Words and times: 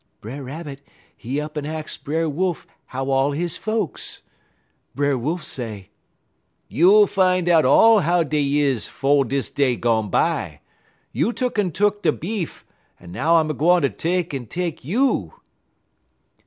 "Brer 0.19 0.41
Rabbit, 0.41 0.81
he 1.15 1.39
up'n 1.39 1.63
ax 1.63 1.95
Brer 1.95 2.27
Wolf 2.27 2.65
how 2.87 3.11
all 3.11 3.33
his 3.33 3.55
folks. 3.55 4.23
Brer 4.95 5.15
Wolf 5.15 5.43
say: 5.43 5.91
"'You'll 6.67 7.05
fin' 7.05 7.47
out 7.47 7.65
how 7.65 8.23
dey 8.23 8.39
all 8.59 8.65
is 8.65 8.87
'fo' 8.87 9.23
dis 9.23 9.51
day 9.51 9.75
gone 9.75 10.09
by. 10.09 10.61
You 11.11 11.31
took'n 11.31 11.71
took 11.71 12.01
de 12.01 12.11
beef, 12.11 12.65
en 12.99 13.11
now 13.11 13.35
I'm 13.35 13.51
a 13.51 13.53
gwine 13.53 13.83
ter 13.83 13.89
take'n 13.89 14.47
take 14.47 14.83
you.' 14.83 15.33